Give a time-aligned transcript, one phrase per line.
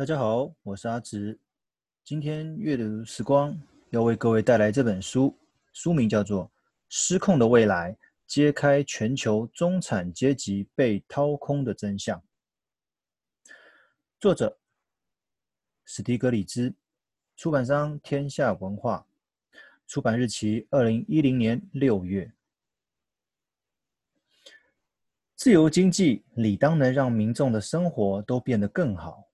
[0.00, 1.38] 大家好，我是阿直。
[2.02, 3.54] 今天阅读时光
[3.90, 5.38] 要为各位带来这本书，
[5.74, 6.46] 书名叫做
[6.88, 7.94] 《失控的未来：
[8.26, 12.18] 揭开全球中产阶级被掏空的真相》。
[14.18, 14.58] 作者
[15.84, 16.74] 史蒂格里兹，
[17.36, 19.06] 出版商天下文化，
[19.86, 22.32] 出版日期二零一零年六月。
[25.36, 29.26] 自由经济理当能让民众的生活都变得更好。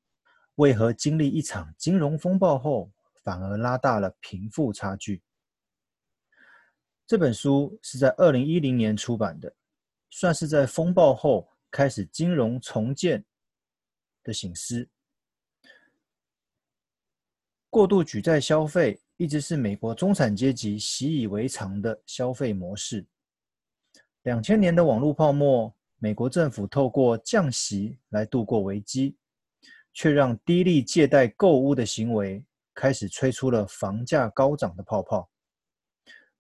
[0.57, 2.91] 为何经历一场金融风暴后，
[3.23, 5.23] 反而拉大了贫富差距？
[7.07, 9.55] 这本书是在二零一零年出版的，
[10.11, 13.25] 算是在风暴后开始金融重建
[14.23, 14.89] 的醒思。
[17.69, 23.07] 过度举债消费一直是美国中产阶级习以为常的消费模式。
[24.23, 29.15] 两千年的网络泡沫，美国政府透过降息来度过危机。
[29.97, 32.45] 却让低利借贷购屋的行为
[32.75, 35.27] 开始吹出了房价高涨的泡泡。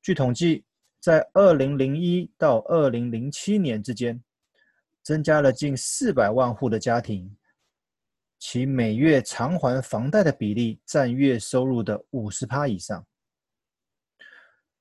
[0.02, 0.62] 据统计，
[1.00, 4.22] 在二零零一到二零零七年之间，
[5.02, 7.34] 增加了近四百万户的家庭，
[8.38, 13.06] 其每月偿还房贷的比例占月收入的五十趴以上。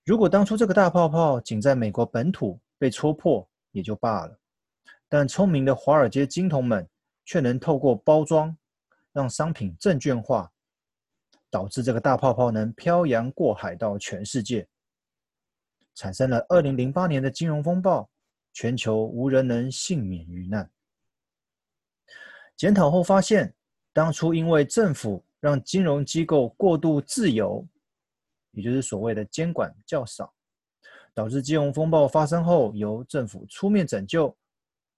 [0.04, 4.38] 如果当初这个大泡泡仅在美国本土被戳破也就罢了，
[5.08, 6.86] 但聪明的华尔街金童们
[7.24, 8.54] 却能透过包装。
[9.16, 10.52] 让商品证券化，
[11.50, 14.68] 导致这个大泡泡能漂洋过海到全世界，
[15.96, 18.10] 产生了二零零八年的金融风暴，
[18.52, 20.70] 全球无人能幸免于难。
[22.58, 23.56] 检讨后发现，
[23.94, 27.66] 当初因为政府让金融机构过度自由，
[28.52, 30.34] 也就是所谓的监管较少，
[31.14, 34.38] 导致金融风暴发生后由政府出面拯救，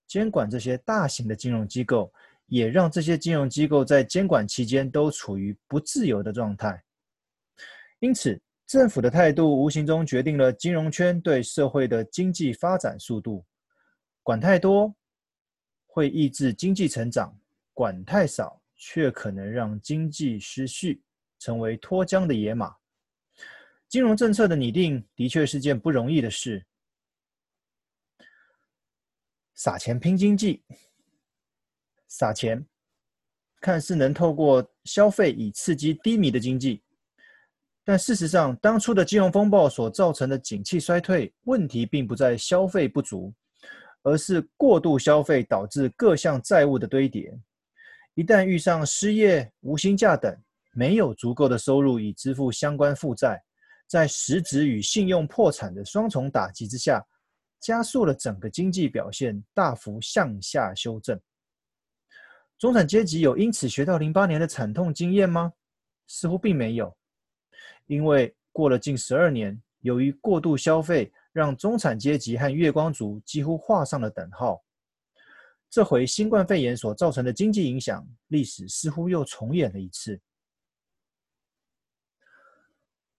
[0.08, 2.12] 监管这些大型的金融机构。
[2.48, 6.84] 也让这些金融机构在监管期间都处于不自由的状态，
[8.00, 13.46] 因此政府的态度无形中决定了金融圈对社会的经济发展速度。
[14.24, 14.94] 管太多
[15.86, 17.34] 会抑制经济成长，
[17.74, 21.02] 管太少却可能让经济失序，
[21.40, 22.76] 成为脱缰的野马。
[23.88, 26.66] 金融政策的拟定的确是件不容易的事，
[29.54, 30.62] 撒钱拼经济。
[32.08, 32.66] 撒钱，
[33.62, 36.82] 看似能透过消费以刺激低迷的经济，
[37.84, 43.34] 但事实上，当初的金融风暴所造成的景气衰退，问题并不在消费不足，
[44.04, 47.38] 而是过度消费导致各项债务的堆叠。
[48.14, 50.36] 一旦遇上失业、无薪假等，
[50.74, 53.42] 没有足够的收入以支付相关负债，
[53.88, 57.06] 在实质与信用破产的双重打击之下，
[57.60, 61.20] 加速了整个经济表现大幅向下修正。
[62.58, 65.54] 中产阶级有因此学到零八年的惨痛经验吗？
[66.08, 66.96] 似乎并没有，
[67.86, 74.64] 因为过了近十二年，由于过度消费，让中产阶级和月光族几乎画上了等号。
[75.70, 80.20] 这回新冠肺炎所造成的经济影响，历史似乎又重演了一次。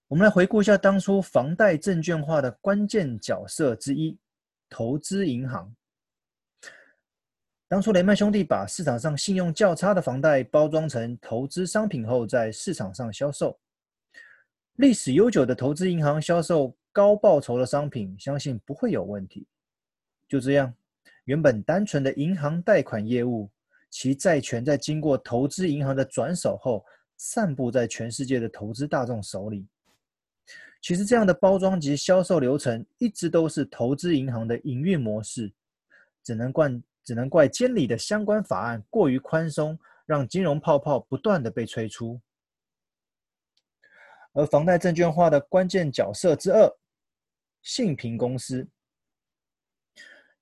[0.08, 4.18] 我们来回顾一下当初房贷证券化的关键角色之一——
[4.70, 5.72] 投资银行。
[7.68, 13.58] 当初雷曼兄弟把市场上信用较差的房贷包装成投资商品后，在市场上销售。
[14.76, 19.46] 历史悠久的投资银行销售高报酬的商品，相信不会有问题。
[20.26, 20.72] 就这样，
[21.24, 23.50] 原本单纯的银行贷款业务，
[23.90, 26.82] 其债权在经过投资银行的转手后，
[27.18, 29.68] 散布在全世界的投资大众手里。
[30.80, 35.52] 其实，这样的包装及销售流程，一直都是投资银行的营运模式，
[36.24, 36.70] 只能怪。
[37.08, 42.20] 只能怪监理的相关法案过于宽松，让金融泡泡不断的被吹出。
[44.34, 46.70] 而房贷证券化的关键角色之二，
[47.62, 48.68] 信评公司。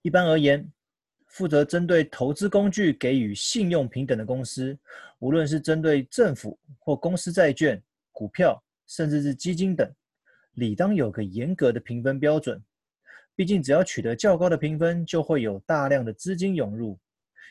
[0.03, 0.69] 一般而言，
[1.29, 4.77] 负责针对投资工具给予信用评等的公司，
[5.21, 7.81] 无论是针对政府或公司债券、
[8.11, 9.89] 股票，甚至是基金等，
[10.55, 12.61] 理当有个严格的评分标准。
[13.37, 16.99] 毕竟，只要取得较高的评分，就会有大量的资金涌入，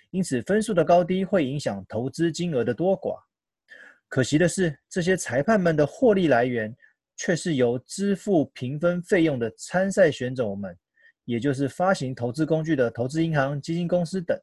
[0.09, 3.21] 因此分数的高低会影响投资金额的多寡。
[4.07, 6.75] 可惜的是，这些裁判们的获利来源
[7.15, 10.75] 却是由支付评分费用的参赛选手们，
[11.23, 14.35] 也就是发行投资工具的投资银行、基金公司等。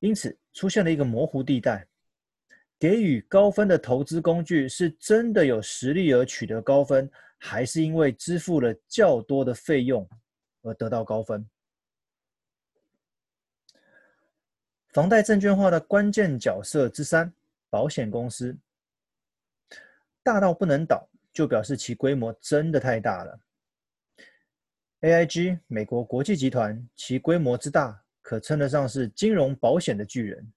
[0.00, 1.86] 因此，出现了一个模糊地带：
[2.80, 7.08] 给予高分的投资工具是真的有实力而取得高分。
[7.40, 10.06] 还是因为支付了较多的费用
[10.60, 11.48] 而得到高分。
[14.92, 17.32] 房贷证券化的关键角色之三，
[17.70, 18.56] 保险公司。
[20.22, 23.40] 大到不能倒，就表示其规模真的太大了。
[25.00, 30.52] AIG 美国国际集团，其规模之大，可称得上是金融保险的巨人。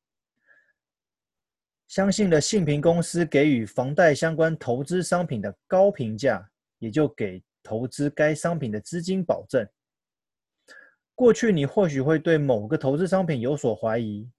[1.88, 6.52] 相信了信评公司给予房贷相关投资商品的高评价，
[6.84, 9.66] 也就给投资该商品的资金保证。
[11.16, 14.30] 过去你或许会对某个投资商品有所怀疑，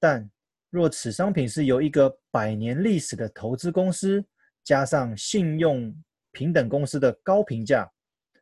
[0.00, 0.28] 但
[0.70, 4.24] 若此商品是由一个百年历史的投资公司，
[4.64, 5.94] 加上信用
[6.32, 7.88] 平等公司的高评价，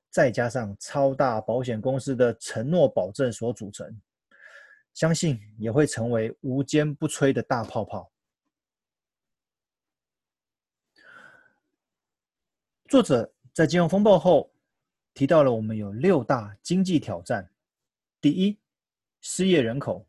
[0.09, 4.01] 再加上超大保险公司的承诺保证所组成，
[4.95, 8.11] 相信也会成为无坚不摧的大泡泡。
[12.89, 14.51] 作者在金融风暴后
[15.13, 17.47] 提到了我们有六大经济挑战。
[18.19, 18.59] 第一，
[19.21, 20.07] 失业人口。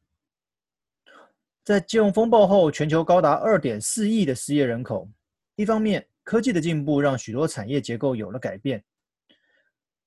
[1.62, 5.10] 在金融风暴后，全球高达二点四亿的失业人口。
[5.56, 8.82] 一方面，科技的进步让许多产业结构有了改变，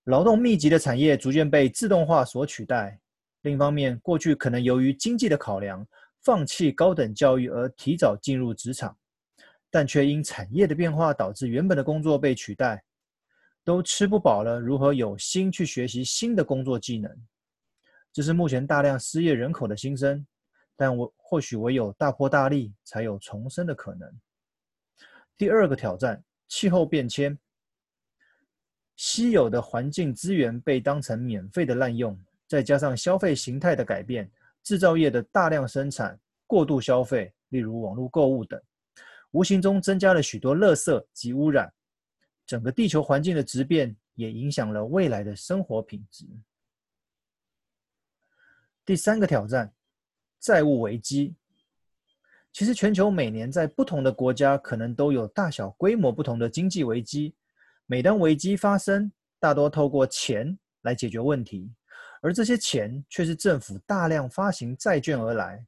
[0.04, 2.98] 劳动密集的产业逐渐被自动化所取代；
[3.42, 5.86] 另一方面，过去可能由于经济的考量，
[6.22, 8.96] 放弃高等教育而提早进入职场，
[9.70, 12.82] 但却因产业的变化导致原本的工作被取代，
[13.66, 17.10] 都吃不饱了，如何有心去学习新的工作技能？
[18.12, 20.24] 这是目前大量失业人口的心声，
[20.76, 24.08] 但我或许唯有大破大立，才有重生的可能。
[25.36, 27.36] 第二个挑战：气候变迁。
[28.94, 32.16] 稀有的环境资源被当成免费的滥用，
[32.46, 34.30] 再加上消费形态的改变，
[34.62, 36.16] 制造业的大量生产、
[36.46, 38.62] 过度消费，例如网络购物等，
[39.32, 41.68] 无形中增加了许多垃圾及污染。
[42.46, 46.24] 整个地球环境的质变，也影响了未来的生活品质。
[48.84, 49.74] 第三个挑战，
[50.38, 51.34] 债务危机。
[52.52, 57.34] 其实，全球每年在不同的国家，可能都有大小规模不同的经济危机。
[57.84, 61.70] 每当危机发生，大多透过钱来解决问题，
[62.22, 65.66] 而这些钱却是政府大量发行债券而来。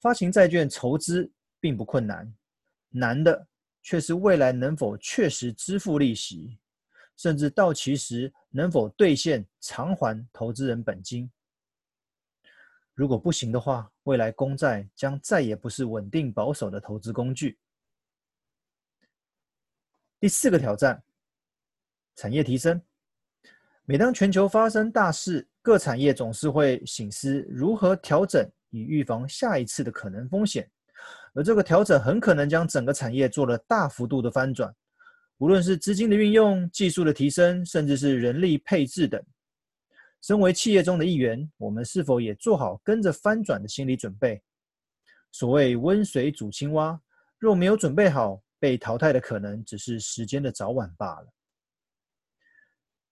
[0.00, 1.30] 发行债券筹资
[1.60, 2.32] 并不困难，
[2.88, 3.46] 难的
[3.82, 6.58] 却是未来能否确实支付利息，
[7.16, 11.30] 甚至到期时能否兑现偿还投资人本金。
[12.94, 17.58] 如果不行的话，未来公债将再也不是稳定保守的投资工具。
[20.20, 21.02] 第四个挑战，
[22.14, 22.80] 产业提升。
[23.84, 30.70] 每当全球发生大事，各产业总是会省思如何调整，以预防下一次的可能风险。
[31.34, 34.74] 而这个调整很可能将整个产业做了大幅度的翻转，
[35.38, 39.22] 无论是资金的运用、技术的提升，甚至是人力配置等。
[40.20, 44.42] 身为企业中的一员，我们是否也做好跟着翻转的心理准备？
[45.32, 47.00] 所谓温水煮青蛙，
[47.38, 51.26] 若没有准备好，被淘汰的可能只是时间的早晚罢了。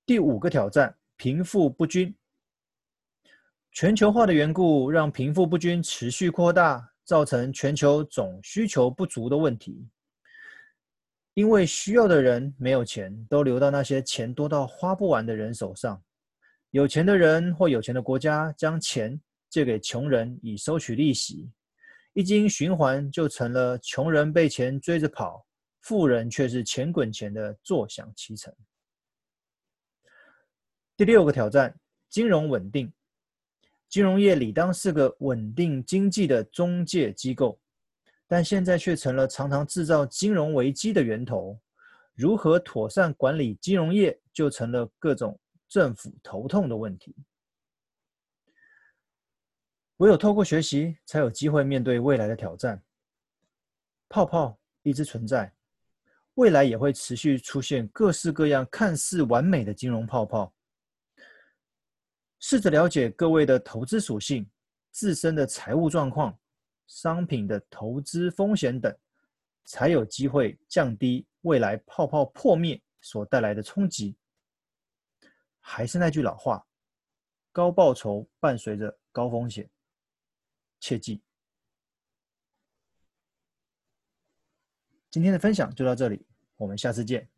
[0.05, 2.15] 第五个挑战：贫富不均。
[3.73, 9.85] 全球化的缘故，让贫富不均持续扩大，造成全球总需求不足的问题。
[11.35, 16.01] 因为需要的人没有钱，都流到那些钱多到花不完的人手上。
[16.71, 21.51] 有钱的人或有钱的国家将钱借给穷人以收取利息，
[22.13, 25.45] 一经循环就成了穷人被钱追着跑，
[25.81, 28.55] 富人却是钱滚钱的坐享其成。
[30.97, 31.77] 第六个挑战：
[32.09, 32.93] 金融稳定。
[33.91, 37.61] 金融业理当是个稳定经济的中介机构，
[38.27, 41.61] 但现在却成了常常制造金融危机的源头。
[42.15, 45.39] 如何妥善管理金融业，就成了各种。
[45.71, 47.15] 政府头痛的问题，
[49.99, 52.83] 唯有透过学习，才有机会面对未来的挑战。
[54.09, 55.55] 泡泡一直存在，
[56.35, 60.53] 未来也会持续出现各式各样看似完美的金融泡泡。
[62.41, 64.51] 试着了解各位的投资属性、
[64.91, 66.37] 自身的财务状况、
[66.87, 68.95] 商品的投资风险等，
[69.65, 74.17] 才有机会降低未来泡泡破灭所带来的冲击。
[75.61, 76.67] 还是那句老话，
[77.53, 79.71] 高报酬伴随着高风险，
[80.81, 81.23] 切记。
[85.11, 87.29] 今天的分享就到这里，我们下次见，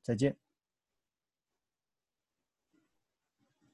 [0.00, 0.43] 再见。